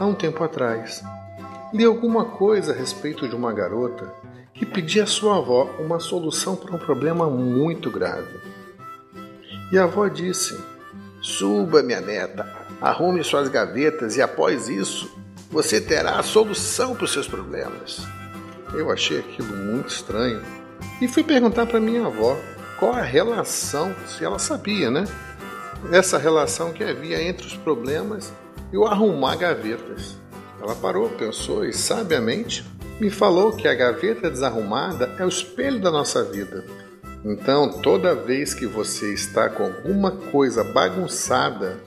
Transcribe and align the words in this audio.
há 0.00 0.06
um 0.06 0.14
tempo 0.14 0.42
atrás, 0.42 1.04
li 1.74 1.84
alguma 1.84 2.24
coisa 2.24 2.72
a 2.72 2.74
respeito 2.74 3.28
de 3.28 3.36
uma 3.36 3.52
garota 3.52 4.10
que 4.54 4.64
pedia 4.64 5.04
à 5.04 5.06
sua 5.06 5.36
avó 5.36 5.70
uma 5.78 6.00
solução 6.00 6.56
para 6.56 6.74
um 6.74 6.78
problema 6.78 7.28
muito 7.28 7.90
grave. 7.90 8.40
E 9.70 9.78
a 9.78 9.84
avó 9.84 10.08
disse: 10.08 10.58
Suba, 11.20 11.82
minha 11.82 12.00
neta, 12.00 12.50
arrume 12.80 13.22
suas 13.22 13.48
gavetas 13.48 14.16
e 14.16 14.22
após 14.22 14.68
isso 14.68 15.14
você 15.50 15.80
terá 15.80 16.18
a 16.18 16.22
solução 16.22 16.94
para 16.94 17.04
os 17.04 17.12
seus 17.12 17.28
problemas. 17.28 18.02
Eu 18.72 18.90
achei 18.90 19.18
aquilo 19.18 19.54
muito 19.54 19.88
estranho 19.88 20.40
e 21.00 21.08
fui 21.08 21.22
perguntar 21.22 21.66
para 21.66 21.78
minha 21.78 22.06
avó 22.06 22.38
qual 22.78 22.94
a 22.94 23.02
relação, 23.02 23.94
se 24.06 24.24
ela 24.24 24.38
sabia, 24.38 24.90
né? 24.90 25.04
Essa 25.92 26.16
relação 26.16 26.72
que 26.72 26.82
havia 26.82 27.22
entre 27.22 27.46
os 27.46 27.56
problemas 27.56 28.32
e 28.72 28.76
o 28.76 28.84
arrumar 28.84 29.36
gavetas. 29.36 30.16
Ela 30.60 30.74
parou, 30.74 31.08
pensou 31.10 31.64
e 31.64 31.72
sabiamente 31.72 32.64
me 33.00 33.10
falou 33.10 33.52
que 33.52 33.66
a 33.66 33.74
gaveta 33.74 34.30
desarrumada 34.30 35.14
é 35.18 35.24
o 35.24 35.28
espelho 35.28 35.80
da 35.80 35.90
nossa 35.90 36.22
vida. 36.22 36.64
Então, 37.24 37.70
toda 37.80 38.14
vez 38.14 38.54
que 38.54 38.66
você 38.66 39.12
está 39.12 39.48
com 39.48 39.64
alguma 39.64 40.10
coisa 40.10 40.62
bagunçada, 40.62 41.80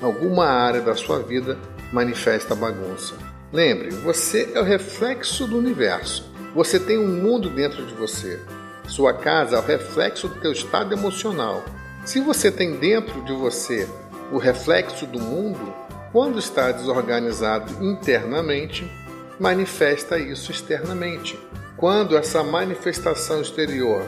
alguma 0.00 0.46
área 0.46 0.80
da 0.80 0.94
sua 0.94 1.20
vida 1.20 1.58
manifesta 1.92 2.54
bagunça. 2.54 3.14
Lembre, 3.52 3.90
você 3.90 4.50
é 4.54 4.60
o 4.60 4.64
reflexo 4.64 5.46
do 5.46 5.56
universo. 5.58 6.30
Você 6.54 6.78
tem 6.78 6.98
um 6.98 7.22
mundo 7.22 7.48
dentro 7.48 7.84
de 7.84 7.94
você. 7.94 8.38
Sua 8.86 9.12
casa 9.14 9.56
é 9.56 9.58
o 9.58 9.62
reflexo 9.62 10.28
do 10.28 10.40
teu 10.40 10.52
estado 10.52 10.92
emocional. 10.92 11.64
Se 12.04 12.20
você 12.20 12.50
tem 12.50 12.76
dentro 12.76 13.22
de 13.24 13.32
você 13.32 13.88
o 14.32 14.38
reflexo 14.38 15.06
do 15.06 15.18
mundo, 15.18 15.74
quando 16.12 16.38
está 16.38 16.72
desorganizado 16.72 17.84
internamente, 17.84 18.90
manifesta 19.38 20.18
isso 20.18 20.50
externamente. 20.50 21.38
Quando 21.76 22.16
essa 22.16 22.42
manifestação 22.42 23.40
exterior 23.40 24.02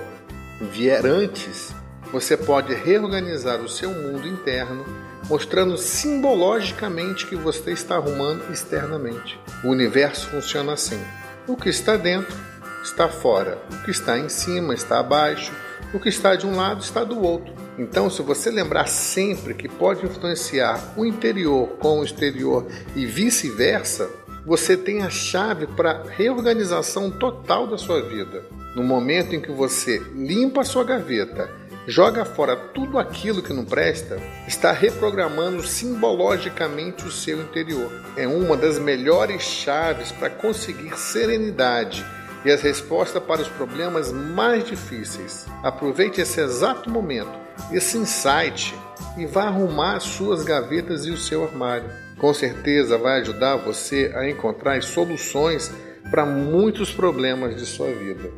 vier 0.60 1.04
antes, 1.06 1.74
você 2.10 2.36
pode 2.36 2.74
reorganizar 2.74 3.60
o 3.60 3.68
seu 3.68 3.90
mundo 3.90 4.26
interno, 4.26 4.84
mostrando 5.28 5.76
simbologicamente 5.76 7.26
que 7.26 7.36
você 7.36 7.72
está 7.72 7.96
arrumando 7.96 8.50
externamente. 8.50 9.38
O 9.62 9.68
universo 9.68 10.28
funciona 10.28 10.72
assim: 10.72 11.00
o 11.46 11.56
que 11.56 11.68
está 11.68 11.96
dentro 11.96 12.36
está 12.82 13.08
fora, 13.08 13.58
o 13.70 13.84
que 13.84 13.90
está 13.90 14.18
em 14.18 14.28
cima 14.28 14.74
está 14.74 14.98
abaixo, 14.98 15.52
o 15.92 16.00
que 16.00 16.08
está 16.08 16.34
de 16.34 16.46
um 16.46 16.56
lado 16.56 16.82
está 16.82 17.04
do 17.04 17.22
outro. 17.22 17.59
Então, 17.78 18.10
se 18.10 18.22
você 18.22 18.50
lembrar 18.50 18.86
sempre 18.86 19.54
que 19.54 19.68
pode 19.68 20.04
influenciar 20.04 20.94
o 20.96 21.04
interior 21.04 21.68
com 21.78 22.00
o 22.00 22.04
exterior 22.04 22.66
e 22.94 23.06
vice-versa, 23.06 24.10
você 24.44 24.76
tem 24.76 25.02
a 25.02 25.10
chave 25.10 25.66
para 25.66 25.92
a 25.92 26.02
reorganização 26.02 27.10
total 27.10 27.66
da 27.66 27.78
sua 27.78 28.02
vida. 28.02 28.42
No 28.74 28.82
momento 28.82 29.34
em 29.34 29.40
que 29.40 29.52
você 29.52 29.98
limpa 30.14 30.62
a 30.62 30.64
sua 30.64 30.84
gaveta, 30.84 31.50
joga 31.86 32.24
fora 32.24 32.56
tudo 32.56 32.98
aquilo 32.98 33.42
que 33.42 33.52
não 33.52 33.64
presta, 33.64 34.18
está 34.46 34.72
reprogramando 34.72 35.62
simbologicamente 35.66 37.04
o 37.04 37.10
seu 37.10 37.40
interior. 37.40 37.90
É 38.16 38.26
uma 38.26 38.56
das 38.56 38.78
melhores 38.78 39.42
chaves 39.42 40.12
para 40.12 40.30
conseguir 40.30 40.96
serenidade 40.98 42.04
e 42.44 42.50
as 42.50 42.62
respostas 42.62 43.22
para 43.22 43.42
os 43.42 43.48
problemas 43.48 44.10
mais 44.12 44.64
difíceis. 44.64 45.46
Aproveite 45.62 46.20
esse 46.20 46.40
exato 46.40 46.88
momento 46.88 47.49
esse 47.72 47.98
insight 47.98 48.74
e 49.16 49.26
vá 49.26 49.44
arrumar 49.44 49.96
as 49.96 50.04
suas 50.04 50.42
gavetas 50.42 51.04
e 51.06 51.10
o 51.10 51.16
seu 51.16 51.44
armário. 51.44 51.90
Com 52.18 52.32
certeza 52.34 52.98
vai 52.98 53.20
ajudar 53.20 53.56
você 53.56 54.12
a 54.14 54.28
encontrar 54.28 54.82
soluções 54.82 55.72
para 56.10 56.26
muitos 56.26 56.92
problemas 56.92 57.56
de 57.56 57.64
sua 57.64 57.92
vida. 57.92 58.30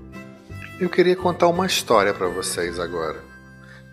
Eu 0.81 0.89
queria 0.89 1.17
contar 1.17 1.49
uma 1.49 1.67
história 1.67 2.13
para 2.13 2.29
vocês 2.29 2.79
agora. 2.79 3.21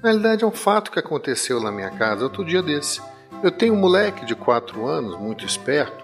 Na 0.01 0.09
realidade, 0.09 0.43
é 0.43 0.47
um 0.47 0.51
fato 0.51 0.91
que 0.91 0.99
aconteceu 0.99 1.59
na 1.59 1.71
minha 1.71 1.89
casa 1.91 2.23
outro 2.23 2.45
dia 2.45 2.61
desse. 2.61 3.01
Eu 3.43 3.51
tenho 3.51 3.73
um 3.73 3.79
moleque 3.79 4.25
de 4.25 4.35
4 4.35 4.85
anos, 4.87 5.19
muito 5.19 5.45
esperto, 5.45 6.03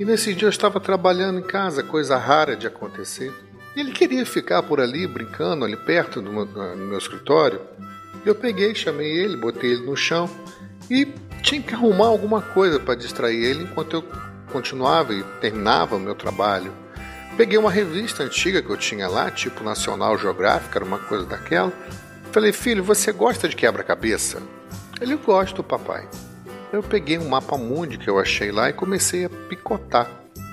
e 0.00 0.04
nesse 0.04 0.32
dia 0.32 0.46
eu 0.46 0.50
estava 0.50 0.80
trabalhando 0.80 1.40
em 1.40 1.42
casa, 1.42 1.82
coisa 1.82 2.16
rara 2.16 2.56
de 2.56 2.66
acontecer. 2.66 3.30
Ele 3.76 3.92
queria 3.92 4.24
ficar 4.24 4.62
por 4.62 4.80
ali 4.80 5.06
brincando, 5.06 5.62
ali 5.62 5.76
perto 5.76 6.22
do 6.22 6.32
meu, 6.32 6.46
do 6.46 6.76
meu 6.78 6.96
escritório. 6.96 7.60
Eu 8.24 8.34
peguei, 8.34 8.74
chamei 8.74 9.10
ele, 9.10 9.36
botei 9.36 9.72
ele 9.72 9.86
no 9.86 9.96
chão 9.96 10.28
e 10.90 11.06
tinha 11.42 11.62
que 11.62 11.74
arrumar 11.74 12.06
alguma 12.06 12.42
coisa 12.42 12.78
para 12.78 12.94
distrair 12.94 13.42
ele 13.42 13.64
enquanto 13.64 13.94
eu 13.94 14.04
continuava 14.52 15.14
e 15.14 15.22
terminava 15.40 15.96
o 15.96 16.00
meu 16.00 16.14
trabalho. 16.14 16.72
Peguei 17.36 17.56
uma 17.56 17.70
revista 17.70 18.22
antiga 18.22 18.60
que 18.60 18.68
eu 18.68 18.76
tinha 18.76 19.08
lá, 19.08 19.30
tipo 19.30 19.64
Nacional 19.64 20.18
Geográfica, 20.18 20.78
era 20.78 20.84
uma 20.84 20.98
coisa 20.98 21.24
daquela. 21.24 21.72
Falei, 22.32 22.52
filho, 22.52 22.84
você 22.84 23.12
gosta 23.12 23.48
de 23.48 23.56
quebra-cabeça? 23.56 24.42
Ele 25.00 25.16
gosta, 25.16 25.62
papai. 25.62 26.06
Eu 26.72 26.82
peguei 26.82 27.18
um 27.18 27.28
mapa 27.28 27.56
mundi 27.56 27.98
que 27.98 28.08
eu 28.08 28.18
achei 28.18 28.52
lá 28.52 28.68
e 28.68 28.74
comecei 28.74 29.24
a 29.24 29.30
picotar. 29.30 30.08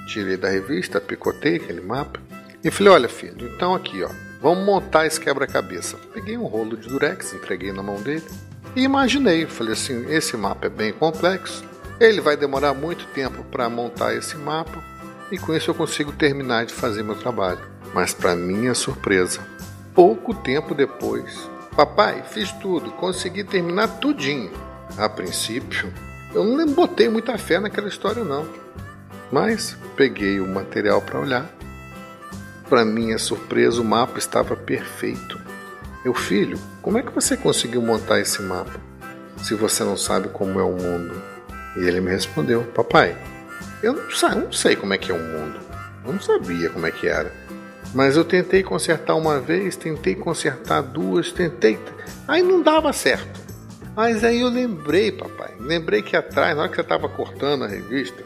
Tirei 0.07 0.37
da 0.37 0.49
revista, 0.49 1.01
picotei 1.01 1.57
aquele 1.57 1.81
mapa 1.81 2.19
e 2.63 2.71
falei, 2.71 2.93
olha 2.93 3.09
filho, 3.09 3.47
então 3.53 3.75
aqui 3.75 4.03
ó, 4.03 4.09
Vamos 4.41 4.65
montar 4.65 5.05
esse 5.05 5.19
quebra-cabeça. 5.19 5.97
Peguei 6.13 6.37
um 6.37 6.45
rolo 6.45 6.77
de 6.77 6.87
durex, 6.87 7.33
entreguei 7.33 7.71
na 7.71 7.81
mão 7.81 8.01
dele 8.01 8.25
e 8.75 8.83
imaginei. 8.83 9.45
Falei 9.45 9.73
assim: 9.73 10.05
esse 10.09 10.37
mapa 10.37 10.67
é 10.67 10.69
bem 10.69 10.93
complexo, 10.93 11.63
ele 11.99 12.21
vai 12.21 12.37
demorar 12.37 12.73
muito 12.73 13.05
tempo 13.07 13.43
para 13.45 13.69
montar 13.69 14.13
esse 14.13 14.37
mapa 14.37 14.83
e 15.31 15.37
com 15.37 15.53
isso 15.53 15.71
eu 15.71 15.75
consigo 15.75 16.11
terminar 16.11 16.65
de 16.65 16.73
fazer 16.73 17.03
meu 17.03 17.15
trabalho. 17.15 17.59
Mas, 17.93 18.13
para 18.13 18.35
minha 18.35 18.73
surpresa, 18.73 19.41
pouco 19.93 20.33
tempo 20.33 20.75
depois, 20.75 21.49
papai, 21.75 22.23
fiz 22.29 22.51
tudo, 22.53 22.91
consegui 22.91 23.43
terminar 23.43 23.87
tudinho. 23.99 24.51
A 24.97 25.09
princípio, 25.09 25.91
eu 26.33 26.43
não 26.43 26.67
botei 26.67 27.09
muita 27.09 27.37
fé 27.37 27.59
naquela 27.59 27.87
história, 27.87 28.23
não. 28.23 28.47
Mas 29.31 29.75
peguei 29.95 30.39
o 30.39 30.47
material 30.47 31.01
para 31.01 31.19
olhar 31.19 31.56
para 32.67 32.85
minha 32.85 33.17
surpresa, 33.17 33.81
o 33.81 33.85
mapa 33.85 34.17
estava 34.19 34.55
perfeito. 34.55 35.39
Meu 36.03 36.13
filho, 36.13 36.59
como 36.81 36.97
é 36.97 37.01
que 37.01 37.11
você 37.11 37.35
conseguiu 37.35 37.81
montar 37.81 38.19
esse 38.19 38.41
mapa 38.41 38.79
se 39.41 39.53
você 39.55 39.83
não 39.83 39.97
sabe 39.97 40.29
como 40.29 40.59
é 40.59 40.63
o 40.63 40.71
mundo? 40.71 41.21
E 41.75 41.79
ele 41.79 42.01
me 42.01 42.11
respondeu: 42.11 42.63
Papai, 42.75 43.17
eu 43.81 43.93
não, 43.93 44.11
sei, 44.11 44.29
não 44.29 44.51
sei 44.51 44.75
como 44.75 44.93
é 44.93 44.97
que 44.97 45.11
é 45.11 45.15
o 45.15 45.19
mundo. 45.19 45.59
Eu 46.05 46.13
não 46.13 46.21
sabia 46.21 46.69
como 46.69 46.85
é 46.85 46.91
que 46.91 47.07
era. 47.07 47.31
Mas 47.93 48.17
eu 48.17 48.25
tentei 48.25 48.63
consertar 48.63 49.15
uma 49.15 49.39
vez, 49.39 49.75
tentei 49.75 50.15
consertar 50.15 50.81
duas, 50.81 51.31
tentei. 51.31 51.79
Aí 52.27 52.41
não 52.41 52.61
dava 52.61 52.91
certo. 52.93 53.39
Mas 53.95 54.23
aí 54.23 54.41
eu 54.41 54.49
lembrei, 54.49 55.11
papai. 55.11 55.55
Lembrei 55.59 56.01
que 56.01 56.15
atrás, 56.15 56.55
na 56.55 56.63
hora 56.63 56.69
que 56.69 56.75
você 56.75 56.81
estava 56.81 57.09
cortando 57.09 57.63
a 57.63 57.67
revista, 57.67 58.23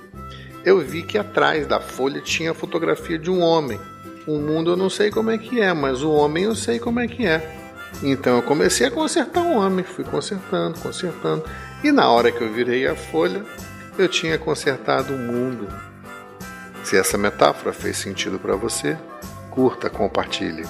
eu 0.65 0.79
vi 0.79 1.03
que 1.03 1.17
atrás 1.17 1.65
da 1.65 1.79
folha 1.79 2.21
tinha 2.21 2.51
a 2.51 2.55
fotografia 2.55 3.17
de 3.17 3.29
um 3.31 3.41
homem 3.41 3.79
o 4.27 4.37
mundo 4.37 4.71
eu 4.71 4.77
não 4.77 4.89
sei 4.89 5.09
como 5.09 5.31
é 5.31 5.37
que 5.37 5.59
é, 5.59 5.73
mas 5.73 6.03
o 6.03 6.11
homem 6.11 6.43
eu 6.43 6.55
sei 6.55 6.79
como 6.79 6.99
é 6.99 7.07
que 7.07 7.25
é. 7.25 7.57
Então 8.03 8.37
eu 8.37 8.43
comecei 8.43 8.87
a 8.87 8.91
consertar 8.91 9.41
o 9.41 9.57
homem, 9.57 9.83
fui 9.83 10.03
consertando, 10.03 10.79
consertando. 10.79 11.43
E 11.83 11.91
na 11.91 12.09
hora 12.09 12.31
que 12.31 12.41
eu 12.41 12.51
virei 12.51 12.87
a 12.87 12.95
folha, 12.95 13.43
eu 13.97 14.07
tinha 14.07 14.37
consertado 14.37 15.13
o 15.13 15.17
mundo. 15.17 15.67
Se 16.83 16.97
essa 16.97 17.17
metáfora 17.17 17.73
fez 17.73 17.97
sentido 17.97 18.39
para 18.39 18.55
você, 18.55 18.97
curta, 19.49 19.89
compartilhe. 19.89 20.63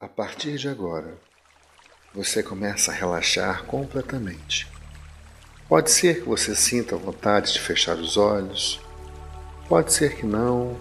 A 0.00 0.08
partir 0.08 0.56
de 0.56 0.68
agora, 0.68 1.14
você 2.14 2.42
começa 2.42 2.92
a 2.92 2.94
relaxar 2.94 3.64
completamente. 3.64 4.73
Pode 5.68 5.90
ser 5.90 6.20
que 6.20 6.28
você 6.28 6.54
sinta 6.54 6.96
vontade 6.96 7.52
de 7.52 7.60
fechar 7.60 7.96
os 7.96 8.16
olhos, 8.16 8.80
pode 9.66 9.92
ser 9.92 10.14
que 10.14 10.26
não, 10.26 10.76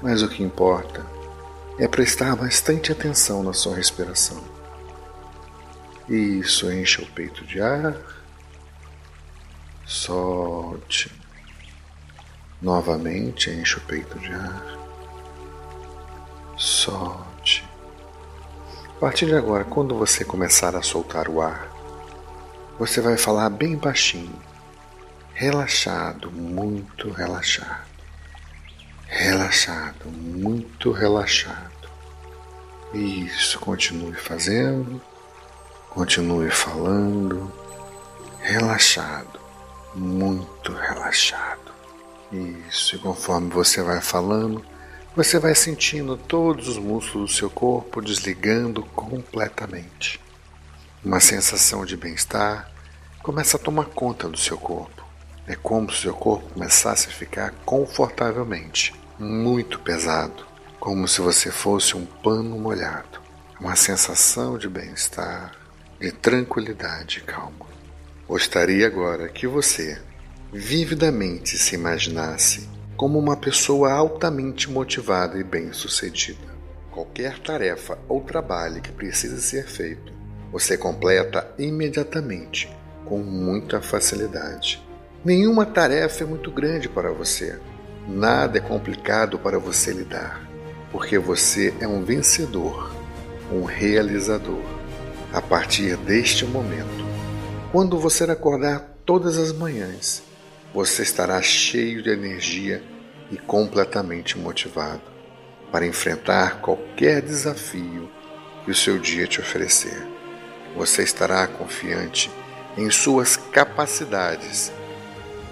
mas 0.00 0.22
o 0.22 0.28
que 0.28 0.42
importa 0.42 1.04
é 1.78 1.88
prestar 1.88 2.36
bastante 2.36 2.92
atenção 2.92 3.42
na 3.42 3.52
sua 3.52 3.74
respiração. 3.74 4.42
Isso 6.08 6.70
enche 6.72 7.02
o 7.02 7.06
peito 7.06 7.44
de 7.44 7.60
ar, 7.60 7.96
solte. 9.84 11.12
Novamente 12.62 13.50
enche 13.50 13.76
o 13.76 13.80
peito 13.82 14.18
de 14.20 14.32
ar, 14.32 14.78
solte. 16.56 17.68
A 18.96 19.00
partir 19.00 19.26
de 19.26 19.34
agora, 19.34 19.64
quando 19.64 19.96
você 19.96 20.24
começar 20.24 20.74
a 20.74 20.82
soltar 20.82 21.28
o 21.28 21.40
ar, 21.40 21.77
você 22.78 23.00
vai 23.00 23.16
falar 23.16 23.50
bem 23.50 23.76
baixinho, 23.76 24.38
relaxado, 25.34 26.30
muito 26.30 27.10
relaxado, 27.10 27.86
relaxado, 29.06 30.08
muito 30.10 30.92
relaxado. 30.92 31.68
Isso, 32.94 33.58
continue 33.58 34.14
fazendo 34.14 35.00
Continue 35.98 36.50
falando, 36.50 37.50
relaxado, 38.40 39.40
muito 39.94 40.72
relaxado. 40.72 41.72
Isso, 42.30 42.94
e 42.94 42.98
conforme 43.00 43.50
você 43.50 43.82
vai 43.82 44.00
falando, 44.00 44.64
você 45.16 45.40
vai 45.40 45.56
sentindo 45.56 46.16
todos 46.16 46.68
os 46.68 46.78
músculos 46.78 47.30
do 47.30 47.36
seu 47.36 47.50
corpo 47.50 48.00
desligando 48.00 48.84
completamente. 48.94 50.20
Uma 51.04 51.20
sensação 51.20 51.84
de 51.84 51.96
bem-estar 51.96 52.68
começa 53.22 53.56
a 53.56 53.60
tomar 53.60 53.84
conta 53.84 54.28
do 54.28 54.36
seu 54.36 54.58
corpo. 54.58 55.06
É 55.46 55.54
como 55.54 55.92
se 55.92 55.98
o 55.98 56.02
seu 56.02 56.14
corpo 56.14 56.52
começasse 56.52 57.06
a 57.06 57.12
ficar 57.12 57.52
confortavelmente, 57.64 58.92
muito 59.16 59.78
pesado, 59.78 60.44
como 60.80 61.06
se 61.06 61.20
você 61.20 61.52
fosse 61.52 61.96
um 61.96 62.04
pano 62.04 62.58
molhado. 62.58 63.20
Uma 63.60 63.76
sensação 63.76 64.58
de 64.58 64.68
bem-estar, 64.68 65.52
de 66.00 66.10
tranquilidade 66.10 67.18
e 67.18 67.20
calma. 67.20 67.66
Gostaria 68.26 68.88
agora 68.88 69.28
que 69.28 69.46
você 69.46 70.02
vividamente 70.52 71.58
se 71.58 71.76
imaginasse 71.76 72.68
como 72.96 73.20
uma 73.20 73.36
pessoa 73.36 73.92
altamente 73.92 74.68
motivada 74.68 75.38
e 75.38 75.44
bem-sucedida. 75.44 76.58
Qualquer 76.90 77.38
tarefa 77.38 77.96
ou 78.08 78.20
trabalho 78.20 78.82
que 78.82 78.90
precise 78.90 79.40
ser 79.40 79.68
feito, 79.68 80.17
você 80.50 80.76
completa 80.76 81.46
imediatamente, 81.58 82.68
com 83.04 83.18
muita 83.18 83.80
facilidade. 83.80 84.82
Nenhuma 85.24 85.66
tarefa 85.66 86.24
é 86.24 86.26
muito 86.26 86.50
grande 86.50 86.88
para 86.88 87.10
você. 87.10 87.58
Nada 88.06 88.58
é 88.58 88.60
complicado 88.60 89.38
para 89.38 89.58
você 89.58 89.92
lidar, 89.92 90.48
porque 90.90 91.18
você 91.18 91.74
é 91.80 91.86
um 91.86 92.04
vencedor, 92.04 92.94
um 93.52 93.64
realizador 93.64 94.62
a 95.32 95.42
partir 95.42 95.96
deste 95.96 96.46
momento. 96.46 97.06
Quando 97.70 97.98
você 97.98 98.24
acordar 98.24 98.96
todas 99.04 99.36
as 99.36 99.52
manhãs, 99.52 100.22
você 100.72 101.02
estará 101.02 101.40
cheio 101.42 102.02
de 102.02 102.10
energia 102.10 102.82
e 103.30 103.36
completamente 103.36 104.38
motivado 104.38 105.02
para 105.70 105.86
enfrentar 105.86 106.60
qualquer 106.62 107.20
desafio 107.20 108.08
que 108.64 108.70
o 108.70 108.74
seu 108.74 108.98
dia 108.98 109.26
te 109.26 109.40
oferecer. 109.40 110.17
Você 110.78 111.02
estará 111.02 111.44
confiante 111.48 112.30
em 112.76 112.88
suas 112.88 113.36
capacidades. 113.36 114.72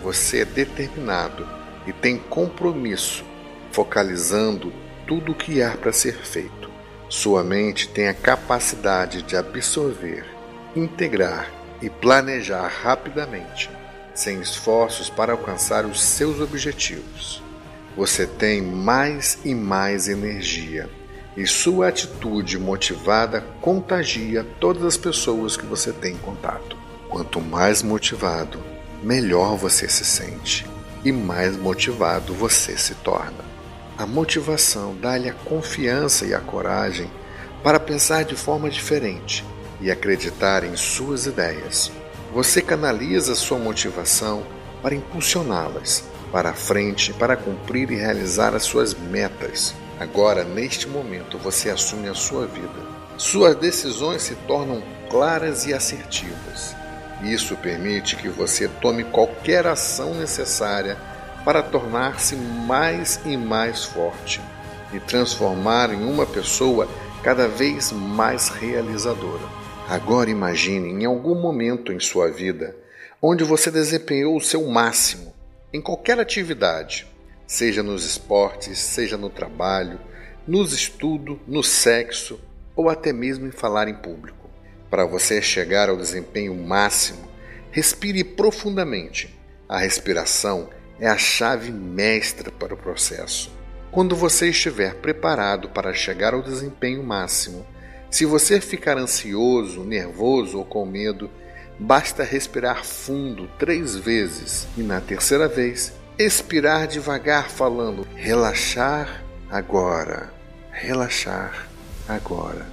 Você 0.01 0.43
é 0.43 0.45
determinado 0.45 1.45
e 1.85 1.93
tem 1.93 2.17
compromisso, 2.17 3.25
focalizando 3.73 4.73
tudo 5.05 5.33
o 5.33 5.35
que 5.35 5.61
há 5.61 5.73
para 5.73 5.93
ser 5.93 6.15
feito. 6.15 6.71
Sua 7.09 7.43
mente 7.43 7.89
tem 7.89 8.07
a 8.07 8.15
capacidade 8.15 9.23
de 9.23 9.37
absorver, 9.37 10.25
integrar 10.77 11.51
e 11.83 11.91
planejar 11.91 12.69
rapidamente, 12.69 13.69
sem 14.15 14.41
esforços 14.41 15.11
para 15.11 15.33
alcançar 15.33 15.85
os 15.87 16.05
seus 16.05 16.41
objetivos. 16.41 17.43
Você 17.97 18.29
tem 18.29 18.63
mais 18.63 19.41
e 19.45 19.57
mais 19.57 20.07
energia 20.07 20.89
e 21.37 21.47
sua 21.47 21.89
atitude 21.89 22.59
motivada 22.59 23.45
contagia 23.61 24.45
todas 24.59 24.85
as 24.85 24.97
pessoas 24.97 25.57
que 25.57 25.67
você 25.67 25.93
tem 25.93 26.17
contato. 26.17 26.77
Quanto 27.09 27.41
mais 27.41 27.83
motivado, 27.83 28.59
melhor 29.03 29.57
você 29.57 29.89
se 29.89 30.05
sente 30.05 30.67
e 31.05 31.13
mais 31.13 31.57
motivado 31.57 32.33
você 32.33 32.77
se 32.77 32.95
torna. 32.97 33.45
A 33.99 34.07
motivação 34.07 34.97
dá-lhe 34.97 35.29
a 35.29 35.35
confiança 35.35 36.27
e 36.27 36.35
a 36.35 36.41
coragem 36.41 37.11
para 37.63 37.81
pensar 37.81 38.25
de 38.25 38.35
forma 38.35 38.71
diferente 38.71 39.45
e 39.81 39.91
acreditar 39.91 40.65
em 40.65 40.77
suas 40.77 41.27
ideias. 41.27 41.91
Você 42.33 42.63
canaliza 42.63 43.35
sua 43.35 43.59
motivação 43.59 44.43
para 44.83 44.95
impulsioná-las 44.95 46.05
para 46.31 46.51
a 46.51 46.55
frente, 46.55 47.13
para 47.13 47.37
cumprir 47.37 47.91
e 47.91 47.97
realizar 47.97 48.55
as 48.55 48.65
suas 48.65 48.95
metas. 48.95 49.75
Agora, 49.99 50.45
neste 50.45 50.89
momento, 50.89 51.39
você 51.39 51.71
assume 51.71 52.09
a 52.09 52.15
sua 52.15 52.47
vida. 52.47 52.97
Suas 53.17 53.57
decisões 53.57 54.23
se 54.23 54.35
tornam 54.47 54.83
claras 55.09 55.67
e 55.67 55.73
assertivas. 55.73 56.77
Isso 57.23 57.57
permite 57.57 58.17
que 58.17 58.29
você 58.29 58.69
tome 58.69 59.05
qualquer 59.05 59.67
ação 59.67 60.15
necessária 60.15 60.99
para 61.45 61.63
tornar-se 61.63 62.37
mais 62.37 63.21
e 63.25 63.37
mais 63.37 63.85
forte 63.85 64.41
e 64.93 65.01
transformar 65.01 65.93
em 65.93 66.05
uma 66.05 66.27
pessoa 66.27 66.87
cada 67.23 67.49
vez 67.49 67.91
mais 67.91 68.49
realizadora. 68.49 69.45
Agora 69.89 70.29
imagine 70.29 70.91
em 70.91 71.07
algum 71.07 71.35
momento 71.35 71.93
em 71.93 72.01
sua 72.01 72.31
vida 72.31 72.77
onde 73.23 73.45
você 73.45 73.71
desempenhou 73.71 74.37
o 74.37 74.41
seu 74.41 74.67
máximo 74.67 75.33
em 75.73 75.81
qualquer 75.81 76.21
atividade, 76.21 77.07
seja 77.47 77.83
nos 77.83 78.05
esportes, 78.05 78.79
seja 78.79 79.17
no 79.17 79.31
trabalho, 79.31 80.01
nos 80.47 80.73
estudos, 80.73 81.39
no 81.47 81.63
sexo 81.63 82.41
ou 82.75 82.89
até 82.89 83.13
mesmo 83.13 83.47
em 83.47 83.53
falar 83.53 83.89
em 83.89 83.95
público. 83.95 84.51
Para 84.91 85.05
você 85.05 85.41
chegar 85.41 85.89
ao 85.89 85.97
desempenho 85.97 86.55
máximo, 86.55 87.29
respire 87.71 88.23
profundamente. 88.25 89.35
A 89.69 89.79
respiração 89.79 90.69
é 91.01 91.09
a 91.09 91.17
chave 91.17 91.73
mestra 91.73 92.51
para 92.51 92.75
o 92.75 92.77
processo. 92.77 93.51
Quando 93.91 94.15
você 94.15 94.51
estiver 94.51 94.95
preparado 94.95 95.71
para 95.71 95.95
chegar 95.95 96.35
ao 96.35 96.43
desempenho 96.43 97.03
máximo, 97.03 97.67
se 98.11 98.25
você 98.25 98.61
ficar 98.61 98.97
ansioso, 98.97 99.85
nervoso 99.85 100.59
ou 100.59 100.65
com 100.65 100.87
medo, 100.87 101.31
basta 101.79 102.23
respirar 102.23 102.85
fundo 102.85 103.49
três 103.59 103.97
vezes 103.97 104.67
e, 104.77 104.83
na 104.83 105.01
terceira 105.01 105.49
vez, 105.49 105.93
expirar 106.19 106.87
devagar, 106.87 107.49
falando: 107.49 108.07
relaxar 108.15 109.25
agora, 109.51 110.33
relaxar 110.71 111.69
agora. 112.09 112.67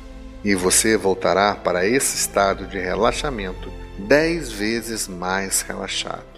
E 0.43 0.55
você 0.55 0.97
voltará 0.97 1.55
para 1.55 1.85
esse 1.85 2.17
estado 2.17 2.67
de 2.67 2.77
relaxamento 2.79 3.71
dez 3.97 4.51
vezes 4.51 5.07
mais 5.07 5.61
relaxado 5.61 6.33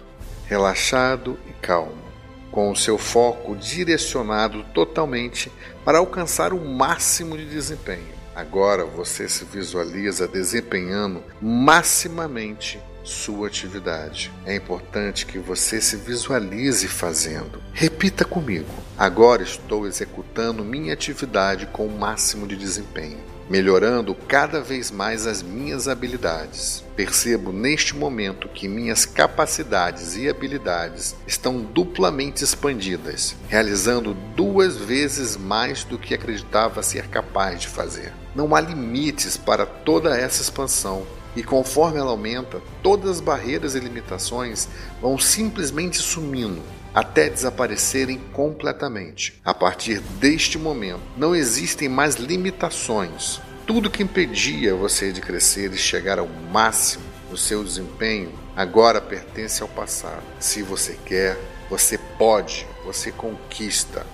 relaxado 0.46 1.38
e 1.48 1.52
calmo, 1.54 2.06
com 2.50 2.70
o 2.70 2.76
seu 2.76 2.96
foco 2.96 3.54
direcionado 3.56 4.64
totalmente 4.72 5.52
para 5.84 5.98
alcançar 5.98 6.52
o 6.52 6.64
máximo 6.64 7.36
de 7.36 7.44
desempenho. 7.44 8.16
Agora 8.34 8.84
você 8.84 9.28
se 9.28 9.44
visualiza 9.44 10.28
desempenhando 10.28 11.22
maximamente 11.40 12.80
sua 13.06 13.46
atividade. 13.46 14.32
É 14.44 14.54
importante 14.54 15.24
que 15.24 15.38
você 15.38 15.80
se 15.80 15.96
visualize 15.96 16.88
fazendo. 16.88 17.62
Repita 17.72 18.24
comigo: 18.24 18.68
agora 18.98 19.42
estou 19.42 19.86
executando 19.86 20.64
minha 20.64 20.92
atividade 20.92 21.66
com 21.66 21.86
o 21.86 21.98
máximo 21.98 22.46
de 22.46 22.56
desempenho 22.56 23.36
melhorando 23.48 24.14
cada 24.14 24.60
vez 24.60 24.90
mais 24.90 25.26
as 25.26 25.42
minhas 25.42 25.88
habilidades. 25.88 26.84
Percebo 26.96 27.52
neste 27.52 27.94
momento 27.94 28.48
que 28.48 28.68
minhas 28.68 29.06
capacidades 29.06 30.16
e 30.16 30.28
habilidades 30.28 31.14
estão 31.26 31.60
duplamente 31.60 32.42
expandidas, 32.42 33.36
realizando 33.48 34.14
duas 34.34 34.76
vezes 34.76 35.36
mais 35.36 35.84
do 35.84 35.98
que 35.98 36.14
acreditava 36.14 36.82
ser 36.82 37.08
capaz 37.08 37.60
de 37.60 37.68
fazer. 37.68 38.12
Não 38.34 38.54
há 38.54 38.60
limites 38.60 39.36
para 39.36 39.64
toda 39.64 40.18
essa 40.18 40.42
expansão. 40.42 41.06
E 41.36 41.42
conforme 41.42 41.98
ela 41.98 42.10
aumenta, 42.10 42.62
todas 42.82 43.10
as 43.10 43.20
barreiras 43.20 43.74
e 43.74 43.78
limitações 43.78 44.68
vão 45.00 45.18
simplesmente 45.18 45.98
sumindo, 45.98 46.62
até 46.94 47.28
desaparecerem 47.28 48.18
completamente. 48.32 49.38
A 49.44 49.52
partir 49.52 50.00
deste 50.18 50.58
momento, 50.58 51.02
não 51.14 51.36
existem 51.36 51.90
mais 51.90 52.14
limitações. 52.14 53.38
Tudo 53.66 53.90
que 53.90 54.02
impedia 54.02 54.74
você 54.74 55.12
de 55.12 55.20
crescer 55.20 55.72
e 55.72 55.76
chegar 55.76 56.18
ao 56.18 56.26
máximo 56.26 57.04
do 57.30 57.36
seu 57.36 57.62
desempenho 57.62 58.32
agora 58.56 59.00
pertence 59.00 59.60
ao 59.60 59.68
passado. 59.68 60.22
Se 60.40 60.62
você 60.62 60.98
quer, 61.04 61.38
você 61.68 61.98
pode, 61.98 62.66
você 62.84 63.12
conquista. 63.12 64.06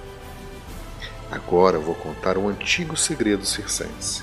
Agora 1.31 1.79
vou 1.79 1.95
contar 1.95 2.37
um 2.37 2.49
antigo 2.49 2.97
segredo 2.97 3.47
circense. 3.47 4.23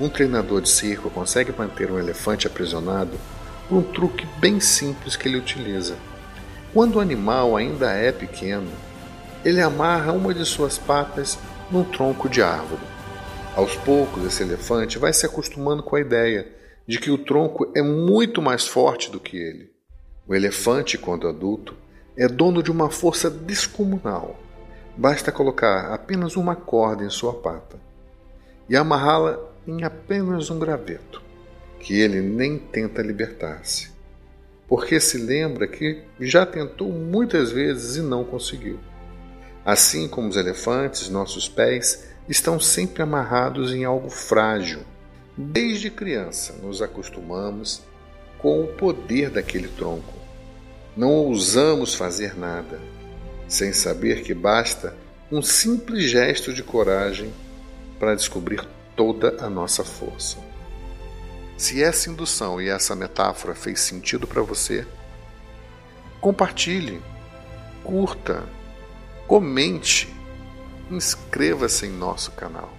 Um 0.00 0.08
treinador 0.08 0.60
de 0.60 0.68
circo 0.68 1.10
consegue 1.10 1.52
manter 1.56 1.90
um 1.90 1.98
elefante 1.98 2.46
aprisionado 2.46 3.18
por 3.68 3.78
um 3.78 3.82
truque 3.82 4.26
bem 4.38 4.60
simples 4.60 5.16
que 5.16 5.26
ele 5.26 5.38
utiliza. 5.38 5.96
Quando 6.72 6.96
o 6.96 7.00
animal 7.00 7.56
ainda 7.56 7.90
é 7.92 8.12
pequeno, 8.12 8.70
ele 9.44 9.60
amarra 9.60 10.12
uma 10.12 10.32
de 10.32 10.44
suas 10.44 10.78
patas 10.78 11.36
num 11.70 11.82
tronco 11.82 12.28
de 12.28 12.40
árvore. 12.40 12.82
Aos 13.56 13.74
poucos, 13.74 14.24
esse 14.24 14.42
elefante 14.42 14.98
vai 14.98 15.12
se 15.12 15.26
acostumando 15.26 15.82
com 15.82 15.96
a 15.96 16.00
ideia 16.00 16.46
de 16.86 17.00
que 17.00 17.10
o 17.10 17.18
tronco 17.18 17.72
é 17.74 17.82
muito 17.82 18.40
mais 18.40 18.66
forte 18.66 19.10
do 19.10 19.18
que 19.18 19.36
ele. 19.36 19.72
O 20.28 20.34
elefante, 20.34 20.96
quando 20.96 21.26
adulto, 21.26 21.74
é 22.16 22.28
dono 22.28 22.62
de 22.62 22.70
uma 22.70 22.88
força 22.88 23.28
descomunal. 23.28 24.38
Basta 24.96 25.32
colocar 25.32 25.92
apenas 25.92 26.36
uma 26.36 26.54
corda 26.54 27.04
em 27.04 27.10
sua 27.10 27.34
pata 27.34 27.78
e 28.68 28.76
amarrá-la 28.76 29.38
em 29.68 29.84
apenas 29.84 30.48
um 30.50 30.58
graveto. 30.58 31.22
que 31.78 32.00
ele 32.00 32.20
nem 32.20 32.58
tenta 32.58 33.02
libertar-se, 33.02 33.90
porque 34.66 34.98
se 34.98 35.16
lembra 35.16 35.68
que 35.68 36.02
já 36.18 36.44
tentou 36.44 36.90
muitas 36.90 37.52
vezes 37.52 37.96
e 37.96 38.02
não 38.02 38.24
conseguiu. 38.24 38.80
Assim 39.64 40.08
como 40.08 40.28
os 40.28 40.36
elefantes, 40.36 41.08
nossos 41.08 41.48
pés 41.48 42.08
estão 42.28 42.58
sempre 42.58 43.02
amarrados 43.02 43.72
em 43.72 43.84
algo 43.84 44.10
frágil. 44.10 44.80
Desde 45.36 45.88
criança 45.88 46.54
nos 46.60 46.82
acostumamos 46.82 47.82
com 48.38 48.64
o 48.64 48.68
poder 48.68 49.30
daquele 49.30 49.68
tronco. 49.68 50.14
Não 50.96 51.10
ousamos 51.10 51.94
fazer 51.94 52.36
nada, 52.36 52.80
sem 53.46 53.72
saber 53.72 54.22
que 54.22 54.34
basta 54.34 54.96
um 55.30 55.40
simples 55.40 56.10
gesto 56.10 56.52
de 56.52 56.62
coragem 56.62 57.32
para 58.00 58.16
descobrir 58.16 58.66
toda 58.98 59.36
a 59.46 59.48
nossa 59.48 59.84
força. 59.84 60.38
Se 61.56 61.80
essa 61.80 62.10
indução 62.10 62.60
e 62.60 62.68
essa 62.68 62.96
metáfora 62.96 63.54
fez 63.54 63.78
sentido 63.78 64.26
para 64.26 64.42
você, 64.42 64.84
compartilhe, 66.20 67.00
curta, 67.84 68.44
comente, 69.28 70.12
inscreva-se 70.90 71.86
em 71.86 71.90
nosso 71.90 72.32
canal. 72.32 72.77